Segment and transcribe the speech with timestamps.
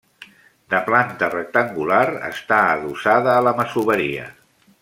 [0.73, 2.01] De planta rectangular,
[2.31, 4.31] està adossada a la masoveria.